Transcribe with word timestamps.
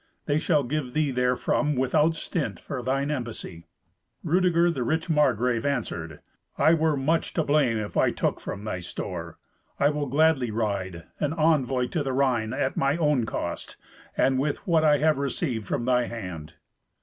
They 0.25 0.39
shall 0.39 0.63
give 0.63 0.95
thee 0.95 1.11
therefrom 1.11 1.75
without 1.75 2.15
stint 2.15 2.59
for 2.59 2.81
thine 2.81 3.11
embassy." 3.11 3.67
Rudeger, 4.23 4.71
the 4.71 4.81
rich 4.81 5.11
Margrave, 5.11 5.63
answered, 5.63 6.21
"I 6.57 6.73
were 6.73 6.97
much 6.97 7.35
to 7.35 7.43
blame 7.43 7.77
if 7.77 7.95
I 7.95 8.09
took 8.09 8.39
from 8.39 8.63
thy 8.63 8.79
store. 8.79 9.37
I 9.79 9.89
will 9.89 10.07
gladly 10.07 10.49
ride, 10.49 11.03
an 11.19 11.33
envoy 11.33 11.85
to 11.89 12.01
the 12.01 12.13
Rhine, 12.13 12.51
at 12.51 12.75
mine 12.75 12.97
own 12.99 13.27
cost, 13.27 13.77
and 14.17 14.39
with 14.39 14.65
what 14.65 14.83
I 14.83 14.97
have 14.97 15.19
received 15.19 15.67
from 15.67 15.85
thy 15.85 16.05
hand." 16.07 16.55